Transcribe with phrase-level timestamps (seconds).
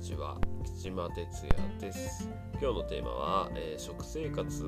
[0.00, 2.30] ちは吉間哲也です。
[2.58, 4.64] 今日のテーマは、えー、食生活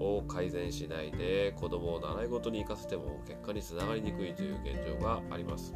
[0.00, 5.74] を改善しないで子供を習い事に行かせても結果につながりにくいという現状があります。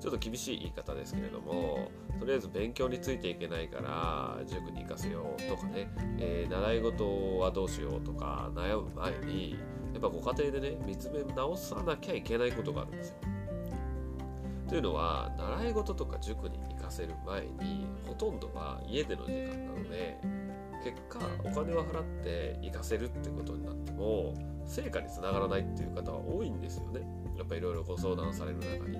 [0.00, 1.88] ちょっと厳しい言い方ですけれども
[2.18, 5.88] とりあえず勉強についていけないから塾に行かせようとかね、
[6.18, 9.52] えー、習い事はどうしようとか悩む前に
[9.92, 13.33] やっぱご家庭でね見つめ直さなきゃいけないことがあるんですよ。
[14.68, 20.18] というのは習い事とか塾に行かせる前にほとんどは家での時間なので
[20.82, 24.34] 結果お金を払って行かせるってことになっても
[24.66, 27.00] 成果につながらないっていう方は多いんですよね
[27.36, 28.98] やっぱいろいろご相談される中に。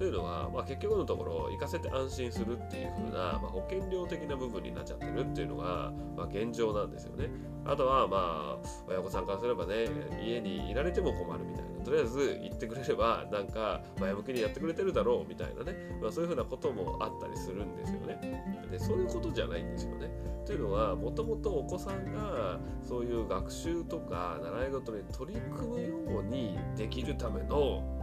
[0.00, 7.28] というのは、まあ、結局のところ行かせて安心するっていう風な、まあ、保険料的な部分になっちゃってるっていうのが、まあ、現状なんですよね。
[7.66, 9.84] あとはまあ親御さんからすればね
[10.24, 18.42] 家にいられても困るみたいなとりあえず言ってくれればなんか前向きにやってくれてるだろうみたいなね、まあ、そういうふうなこともあったりするんですよね。
[18.70, 20.08] でそういうことじゃないんですよね。
[20.46, 27.99] というのはもともとお子さんがそういう学習とか習い事に取り組むようにできるための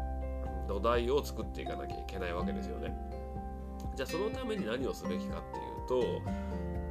[0.68, 2.94] 土台を作っていかなきゃいけないわけですよね。
[3.96, 6.22] じゃあそのために何をすべきかっていうと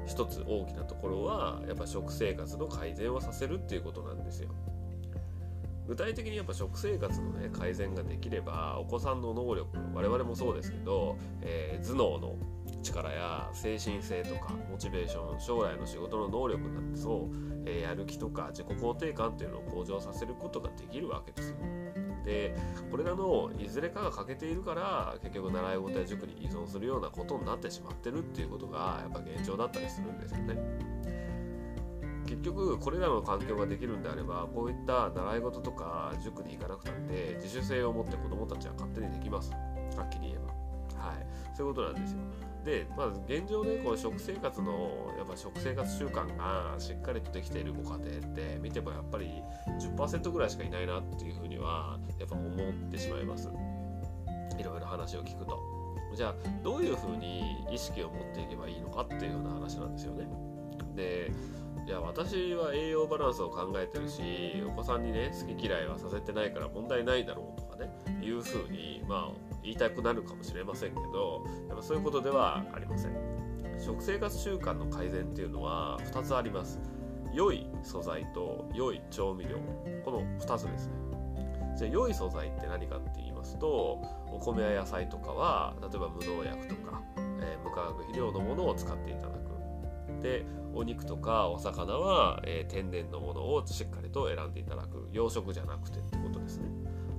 [0.06, 4.50] 一つ大きなところはやっぱ食生活の改善をさせるっていうことなんですよ。
[5.86, 12.36] 具体的にやっぱ食生活のね改善ができればお子さんの能力我々もそうですけど、えー、頭脳の
[12.82, 21.56] 力や精神性とかモチベーション将来の仕事の能力だってそう、えー、やる気とか自己肯定感っていうのを向上させることができるわけですよ。
[22.26, 22.54] で
[22.90, 30.56] これらのいずれかが欠けているから結局習い事や塾に依存するようなことになってしまってるっていうことがやっぱ現状だったりするんですよね。
[32.26, 39.52] 結局これらの環境ができるんであればこういった習い事とか塾に行かなくたって自主性を持って子どもたちは勝手にできます。
[39.52, 41.00] はっきり言えば。
[41.00, 41.26] はい。
[41.56, 42.18] そういうことなんですよ。
[42.66, 49.30] でまず現状ねこの食生活のやっぱ食生活習慣がしっかりとできているご家庭って見てもやっぱり
[49.96, 53.48] 10%ぐらいしかいないなっていうふうにはやっぱ思ってしまいます。
[54.58, 55.60] いろいろ話を聞くと。
[56.16, 56.34] じゃあ
[56.64, 60.26] どういうふうに意識を持っていけばいいのかっていうような話なんですよね。
[60.96, 61.30] で
[61.86, 64.20] いや私は栄養バランスを考えてるし
[64.66, 73.12] お子さんにね好き嫌いはさせてないから問題ないだろうとかねいうふうにまあ言いたくなるかもしれませんけどやっぱそういうことではありません。
[73.84, 76.80] 食生活習慣の改善っていうのは2つあります。
[77.34, 79.56] 良い素材と良い調味料。
[80.04, 80.92] この2つですね。
[81.76, 84.00] じゃあ良い素材って何かって言いますと
[84.32, 90.22] お米や野菜とかは例えば無農薬とか、えー、無化学肥料のものを使っていただく。
[90.22, 95.08] でお肉とかお魚は、えー、天然のものをしっかりと選んでいただく。
[95.12, 96.68] 養殖じゃなくてってことですね。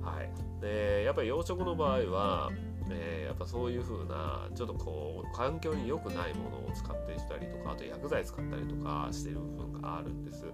[0.08, 0.30] はい、
[0.60, 2.50] でやっぱり養殖の場合は、
[2.90, 10.44] えー、やっぱそういう風なちょっとこう環境に良くないものを使ってしたりとかあと薬剤使ったりとかしてる部分があるんです。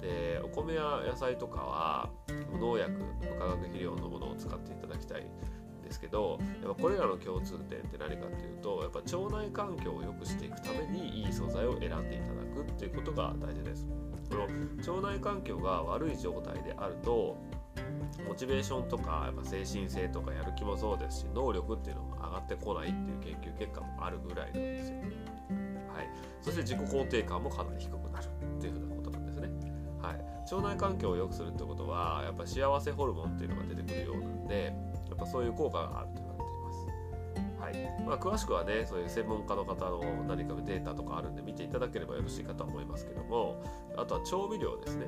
[0.00, 2.10] でお米や野菜とかは
[2.52, 13.86] 無農薬無化学肥料のものを使っていただきたいんですけどやっぱこれらの共通点って何かっていうとやっぱ腸内環境を良くしていくためにいい素材を選んでいただくっていうことが大事です。
[14.28, 17.36] この腸内環境が悪い状態であると
[18.22, 24.96] モチベーションとかやっぱ精神性とかやる気もそうですし能力っていうのも上がってこないっていう研究結果もあるぐらいなんですよ。
[25.94, 26.08] はい、
[26.42, 28.26] そして自己肯定感もかなり低くなる
[28.60, 29.50] というふうなことなんですね。
[30.02, 34.74] はい、腸内環境を良くするってことはやっぱ幸せホルモンっていうのが出てくるようなんで
[35.08, 36.08] やっぱそういう効果がある。
[37.64, 38.02] はい。
[38.04, 43.62] まあ、詳しくはねそういう専門家の方の何かデータとかあるんで見ていただければよろしいかと思いますけども
[43.96, 45.06] あとは調味料ですね、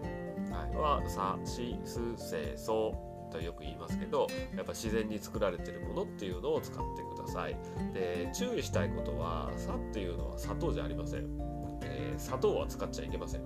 [0.51, 2.95] はい、はさしすせそ
[3.31, 7.57] とよく言いますけどやっぱ自然に作られてるものっていうのを使ってください。
[7.93, 11.27] で注意したいことは「さ」っていうのは砂糖じゃありません、
[11.83, 13.43] えー、砂糖は使っちゃいけません。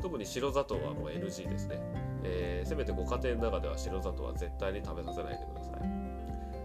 [0.00, 1.78] 特に白砂糖はもう NG ですね。
[2.24, 6.01] えー、せめてご家庭の中では白砂糖は絶対に食べさせないでください、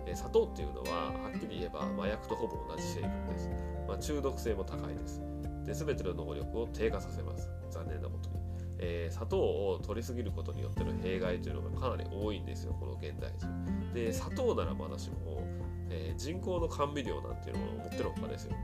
[0.08, 3.50] え、砂糖っていうのははっきり言えば麻薬とほぼ同じ成分です、
[3.88, 5.22] まあ、中毒性も高いです。
[5.66, 7.50] で全ての能力を低下させます。
[7.70, 8.36] 残念なことに、
[8.80, 13.94] えー、砂糖を取りすぎることによっての弊害というのがかなり多いんですよこの現代人。
[13.94, 15.44] で砂糖ならまだしも、
[15.90, 18.56] えー、人工の甘味料なんていうのを持ってるほかですよ。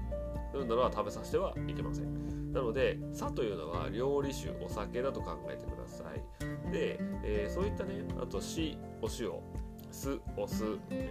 [0.54, 2.54] そういうのは食べさせてはいけません。
[2.54, 6.72] なので「さ」というのは料理酒お酒だと考えてください。
[6.72, 9.63] で、えー、そういったねあと「し」お塩。
[9.94, 10.64] 酢お酢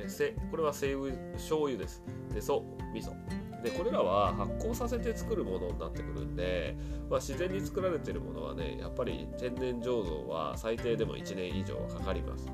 [0.09, 2.03] せこれは西油醤油です。
[2.35, 3.13] でそ味噌。
[3.63, 6.77] でこれらは発酵させて作るものになってくるんで、
[7.09, 12.47] まあ、自然に作られてるものはねやっぱり天然醸造は最低でも1年以上はかかります。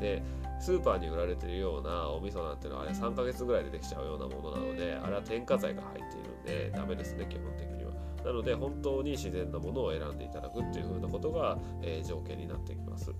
[0.00, 0.22] で
[0.60, 7.92] スーパーに売られてるようなお味噌なんてのはあれ3ヶ月ぐらいでできちゃうようなものなのであれは添加剤が入っているんでダメですね基本的には。
[8.24, 13.12] なので本当に自然なものを選んでいただくっていう風なことが、えー、条件になってきます。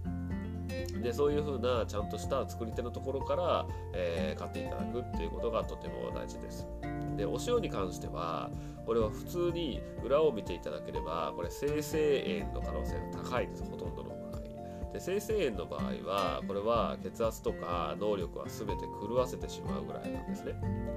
[1.00, 6.66] でそういうふうなちゃんとした作り手のところから、えー、買っていただくっていうことがとても大事です。
[7.16, 8.50] でお塩に関しては
[8.86, 14.11] これは普通に裏を見ていただければこれ生成塩の可能性が高いですほとんどの
[14.92, 20.54] で生成塩の場合はこれは血圧とか能力は全て狂わせてしまうぐらいなんですね。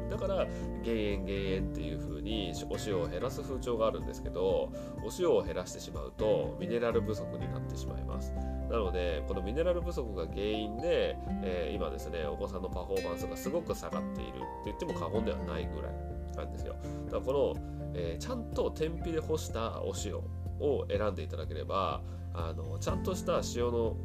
[0.09, 0.45] だから
[0.83, 4.71] 減塩減塩っていう風にお塩を減らす風潮があるんですけど
[5.03, 8.33] お塩を減らしてしまうとミネラル不足になってしまいます。
[8.69, 15.94] なのでこのミネラル不足が原因で、えー、今ですねお子さんのパフォーマンスがすごく下がっているって言っても過言ではないぐらい
[16.36, 16.75] なんですよ。
[17.06, 20.19] だからこの、えー、ちゃんと天日で干したお塩
[20.60, 22.02] を選んでいただければ
[22.34, 23.96] あのちゃんとした塩の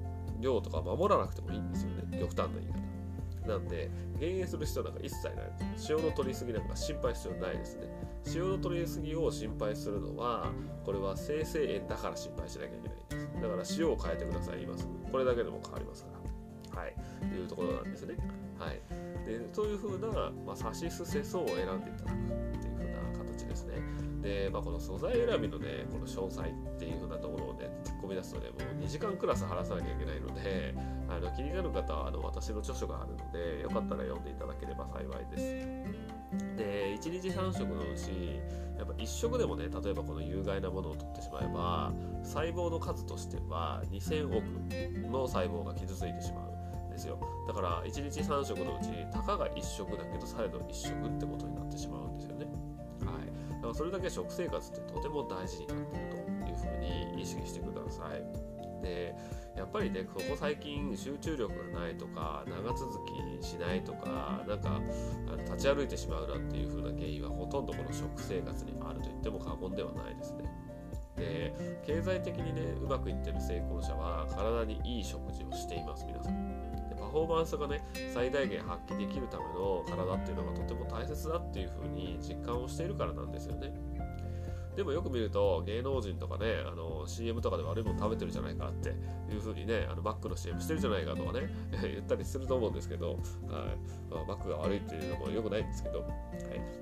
[0.41, 2.19] 量とか守らなくてもいいんですよね。
[2.19, 2.81] 極端な言い方。
[3.47, 5.93] なんで減塩する必要なんか一切ないです。
[5.93, 7.88] 塩の取りすぎなんか心配必要ないですね。
[8.35, 10.52] 塩の取りすぎを心配するのは
[10.85, 13.43] これは生成塩だから心配しなきゃいけないんです。
[13.43, 14.88] だから塩を変えてください今す。
[15.11, 16.11] これだけでも変わりますか
[16.75, 16.81] ら。
[16.82, 16.94] はい。
[17.35, 18.17] いうところなんですね。
[18.58, 18.81] はい。
[19.26, 22.80] でそういうふうな、まあ、サシスセソを選んでいただくっていう
[23.64, 23.82] ですね。
[24.22, 30.74] で、まあ、この素材選びのねこの詳細っていうふうなところをね突っ込み出すとねもう2時間クラス話さなきゃいけないので
[31.08, 36.00] あの気になる方はあの私の著書があるのでよかったら読んでいただければ幸いです。
[36.56, 38.40] で1日3食のうち
[38.78, 41.92] やっぱ1食でもね例えばこの有害なものを取ってしまえば
[42.22, 44.44] 細胞の数としては2000億
[45.10, 47.18] の細胞が傷ついてしまうんですよ。
[47.46, 52.46] だから1日3食のうちたかが1食だけどされど1食ってことになってしまうんですよね。
[53.04, 53.50] はい。
[53.60, 58.50] だからそれだけ食生活ってとても大事になっているというふうに意識してください
[58.82, 59.14] で
[59.56, 63.04] やっぱりねここ最近集中力がないとか長続
[63.40, 64.80] きしないとかなんか
[65.44, 70.44] 立ち歩いてしまうなっていう風な原因はほとんどこの食生活にあると言っても過言ではないですね。
[71.16, 76.69] で経済的にねうまくいってる成功者は体にいい食事をしています皆さん。
[77.10, 77.82] パフォーマンスがね
[78.14, 83.74] 最大限発揮できるための体っていうのがとても大切だっていう風に実感をしているからなんですよね。
[84.76, 88.90] でもよく見ると芸能人とかねあの CM とかで悪いもの食べてるじゃないかって
[89.32, 91.50] いう風にねあのバックの CM してるじゃないかとかね
[91.82, 93.18] 言ったりすると思うんですけど、はい。
[94.08, 96.10] まあ、バックが悪いっていうのもよくないんですけど、はい、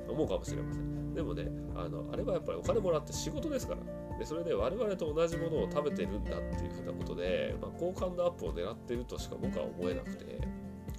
[0.08, 1.14] 思うかもしれません。
[1.14, 4.07] でもねあのあれはやっぱりお金もらって仕事ですから。
[4.18, 10.38] でそれで我々と同じものを食べてるんだっていう風なことで、まあ、好感度アップを狙ってるとしか僕は思えなくて、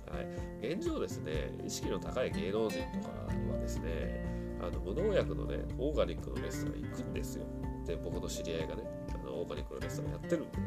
[0.10, 0.22] は
[0.64, 3.10] い、現状ですね意識の高い芸能人とか
[3.52, 4.26] はですね
[4.62, 7.46] あの無農薬のねオーガニックのレストラン行くんですよ。
[7.86, 8.84] で僕の知り合いがね
[9.14, 10.58] あのオーガニックのレストランやってるんで、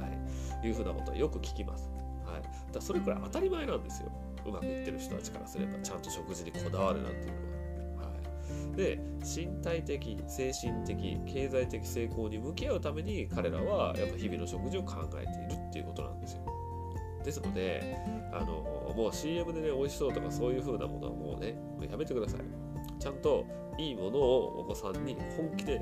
[0.00, 0.06] は
[0.62, 1.90] い、いうふうなことはよく聞きます、
[2.24, 4.10] はい、だそれくらい当たり前なんですよ。
[4.46, 7.51] うまくいってる人たちからすればちゃんと食事にこだわるなんていうのは、
[8.76, 16.42] で身体的精神的経済的成功に向き合うために彼らはやっぱ日々の食事を考えているっていうことなんですよ。
[17.24, 17.96] ですので
[18.32, 21.56] あのもう CM でね美味しそうとかそういう風なものはもうね
[21.88, 22.40] やめてください。
[22.98, 23.44] ちゃんと
[23.78, 25.80] いいものをお子さんに本気で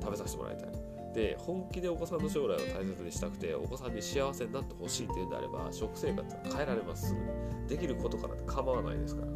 [0.00, 0.68] 食べさせてもらいたい。
[1.14, 7.16] で本気でお子さんの将来を大切にしたくてお子さんに幸せになってほしいっていうんであれば食生活は変えられます。
[7.68, 9.28] できることから構わないですから。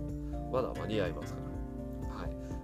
[0.52, 1.49] まだ間に合いますから。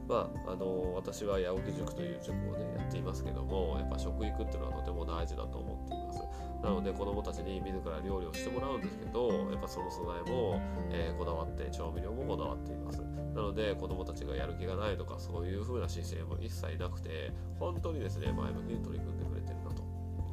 [0.08, 6.20] まああの私は八起塾という塾をねやっていますけどもやっぱ食育っていうのはとても大事だと思っています。
[6.62, 10.60] なので子供たちに自ら料理をしてもらうんですけどやっぱその素材も、
[10.90, 13.02] えー、こだわって調味料もこだわっています。
[13.34, 19.82] なので子供たちがやる気がないとかそういう風な姿勢も一切なくて本当にですね前向きに取り組んでくれてるなと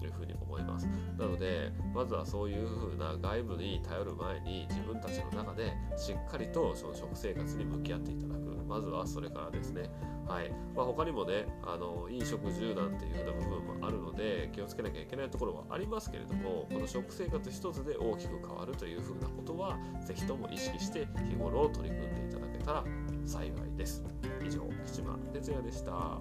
[0.06, 0.88] いうふうに思います。
[1.18, 8.43] なのでまずはそういう風な外部に頼る前に自分たちの中でしっかりとその食生活に向き合っていただく。
[8.74, 9.84] まずはそれからですね。
[10.28, 10.50] はい。
[10.76, 22.84] まあ、他にもねあのいい食住なんていう風な部分もあるので気をつけなきゃいけないところはありますけれどもこの食生活一つで大きく変わるという風なことは是非とも意識して日頃取り組んでいただけたら
[23.26, 24.04] 幸いです。
[24.44, 26.20] 以上吉間哲也でした。